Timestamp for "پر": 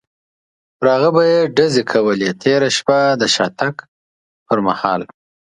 0.77-0.87, 4.47-4.57